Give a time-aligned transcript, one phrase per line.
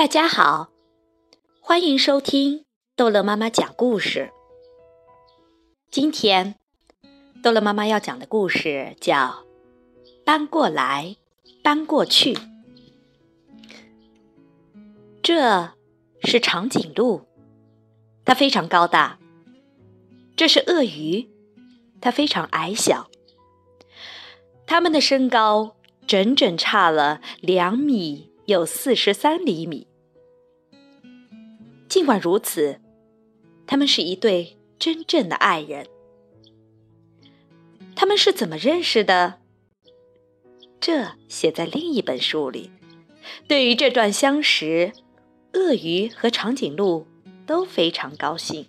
[0.00, 0.70] 大家好，
[1.60, 2.64] 欢迎收听
[2.96, 4.30] 逗乐妈妈讲故事。
[5.90, 6.54] 今天，
[7.42, 9.14] 逗乐妈妈要讲的故事叫
[10.24, 11.16] 《搬过来，
[11.62, 12.32] 搬过去》。
[15.22, 15.68] 这
[16.22, 17.26] 是长颈鹿，
[18.24, 19.18] 它非常高大；
[20.34, 21.28] 这是鳄鱼，
[22.00, 23.10] 它非常矮小。
[24.66, 25.76] 它们的身高
[26.06, 28.30] 整整差了两米。
[28.46, 29.86] 有四十三厘米。
[31.90, 32.80] 尽管如此，
[33.66, 35.88] 他们是一对真正的爱人。
[37.96, 39.40] 他们是怎么认识的？
[40.80, 42.70] 这写在另一本书里。
[43.48, 44.92] 对于这段相识，
[45.52, 47.08] 鳄鱼和长颈鹿
[47.44, 48.68] 都非常高兴。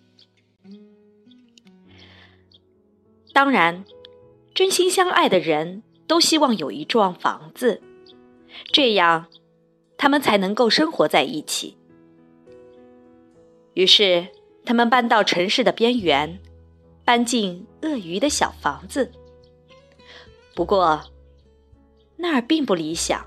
[3.33, 3.85] 当然，
[4.55, 7.83] 真心相爱的人都希望有一幢房子，
[8.73, 9.27] 这样。
[9.95, 11.77] 他们才能够生活在一起。
[13.73, 14.27] 于是，
[14.66, 16.39] 他们搬到城市的边缘，
[17.05, 19.11] 搬进鳄鱼的小房子。
[20.53, 21.02] 不过，
[22.17, 23.25] 那儿并不理想，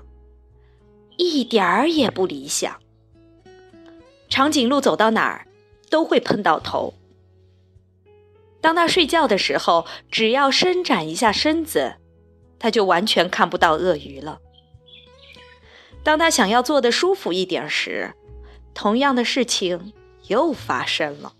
[1.17, 2.79] 一点儿也不理想。
[4.29, 5.47] 长颈鹿走到哪儿
[5.89, 6.93] 都会碰到头。
[8.61, 11.95] 当他睡觉的时候，只要伸展一下身子，
[12.59, 14.39] 他就完全看不到鳄鱼了。
[16.03, 18.13] 当他想要坐的舒服一点时，
[18.73, 19.93] 同样的事情
[20.27, 21.33] 又发生了。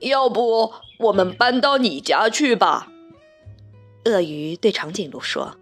[0.00, 2.90] 要不我们搬到你家去吧？
[4.04, 5.56] 鳄鱼对长颈鹿说：“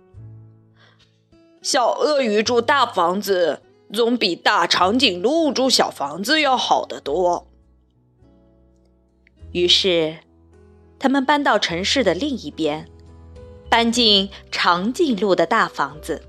[1.62, 7.46] 小鳄鱼住大房子，总比大长颈鹿住小房子要好得多。”
[9.52, 10.18] 于是，
[10.98, 12.88] 他们搬到城市的另一边。
[13.70, 16.22] 搬进长颈鹿的大房子，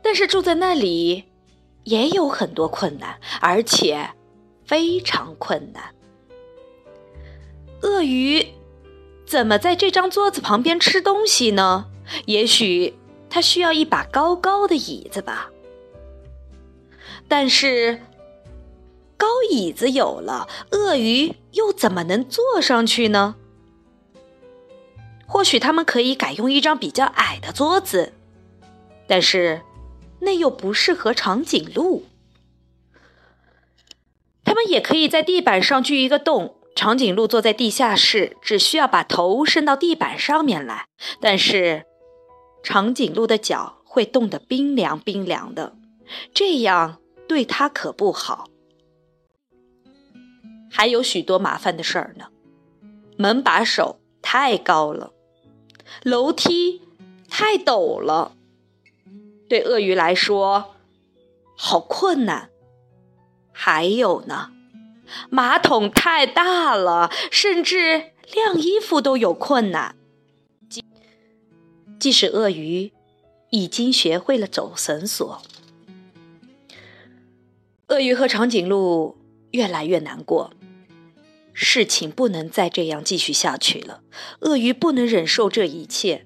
[0.00, 1.24] 但是住在那里
[1.88, 4.10] 也有很多困难，而且
[4.66, 5.94] 非常困难。
[7.80, 8.46] 鳄鱼
[9.26, 11.86] 怎么在这张桌子旁边吃东西呢？
[12.26, 12.94] 也许
[13.30, 15.50] 它需要一把高高的椅子吧。
[17.26, 18.02] 但是
[19.16, 23.36] 高椅子有了，鳄鱼又怎么能坐上去呢？
[25.26, 28.12] 或许他们可以改用一张比较矮的桌子，
[29.06, 29.62] 但是
[30.20, 32.04] 那又不适合长颈鹿。
[34.44, 40.86] 他们也可以在地板上锯一个洞，长颈鹿坐在地下室，只需要把头伸到地板上面来。
[41.20, 41.84] 但是
[42.62, 45.76] 长颈鹿的脚会冻得冰凉冰凉的，
[46.32, 48.48] 这样对它可不好。
[50.70, 52.26] 还有许多麻烦的事儿呢，
[53.16, 55.12] 门把手太高了。
[56.02, 56.82] 楼梯
[57.28, 58.36] 太陡了，
[59.48, 60.74] 对鳄鱼来说
[61.56, 62.50] 好困难。
[63.50, 64.52] 还有呢，
[65.30, 69.96] 马桶太大了，甚至晾衣服都有困难。
[70.68, 70.84] 即
[71.98, 72.92] 即使鳄鱼
[73.50, 75.42] 已经学会了走绳索，
[77.88, 79.16] 鳄鱼和长颈鹿
[79.50, 80.52] 越来越难过。
[81.52, 84.02] 事情不能再这样继续下去了。
[84.42, 86.24] 鳄鱼不能忍受这一切，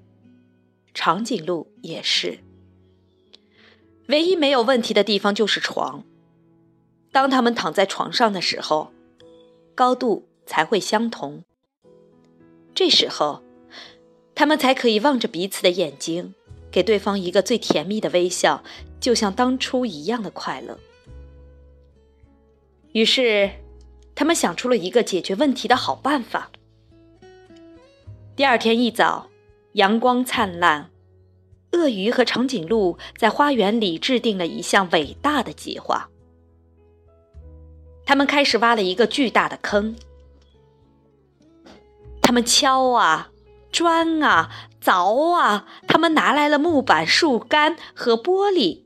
[0.93, 2.41] 长颈鹿也是。
[4.06, 6.04] 唯一没有问题的地方就是床。
[7.10, 8.92] 当他们躺在床上的时候，
[9.74, 11.42] 高度才会相同。
[12.74, 13.42] 这时候，
[14.34, 16.34] 他们才可以望着彼此的眼睛，
[16.70, 18.62] 给对方一个最甜蜜的微笑，
[19.00, 20.78] 就像当初一样的快乐。
[22.92, 23.50] 于是。
[24.14, 26.50] 他们想出了一个解决问题的好办法。
[28.36, 29.30] 第二天一早，
[29.72, 30.90] 阳光灿烂，
[31.72, 36.09] 鳄鱼和长颈鹿在花园里制定了一项伟大的计划。
[38.05, 39.97] 他们开始挖了一个巨大的坑。
[42.21, 43.31] 他们敲啊，
[43.71, 44.50] 钻啊，
[44.82, 48.85] 凿啊，他们拿来了木板、树干和玻璃。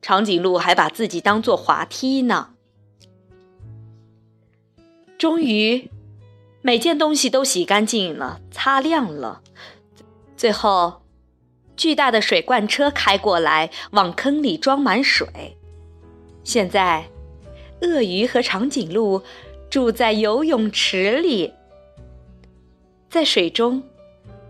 [0.00, 2.54] 长颈鹿还把自己当做滑梯呢。
[5.18, 5.90] 终于，
[6.62, 9.42] 每件东西都洗干净了，擦亮了。
[10.36, 11.02] 最后，
[11.78, 15.26] 巨大的水罐车开过来，往坑里装满水。
[16.44, 17.08] 现在，
[17.80, 19.22] 鳄鱼和长颈鹿
[19.70, 21.54] 住在游泳池里，
[23.08, 23.82] 在水中，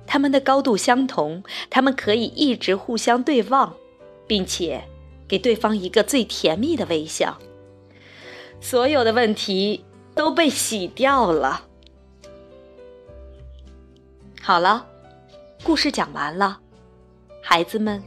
[0.08, 3.76] 它们的高度相同，它们可以一直互相对望，
[4.26, 4.82] 并且
[5.28, 7.38] 给对方一个最甜蜜的微笑。
[8.60, 9.84] 所有的问题。
[10.18, 11.62] 都被洗掉了。
[14.42, 14.84] 好了，
[15.62, 16.58] 故事讲完了，
[17.50, 18.02] 孩子们，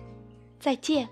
[0.59, 1.09] 再见。